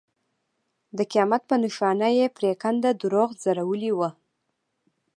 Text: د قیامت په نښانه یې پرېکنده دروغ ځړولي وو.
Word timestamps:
د 0.97 0.99
قیامت 1.11 1.41
په 1.49 1.55
نښانه 1.63 2.09
یې 2.17 2.25
پرېکنده 2.37 2.89
دروغ 3.01 3.29
ځړولي 3.43 3.91
وو. 3.97 4.09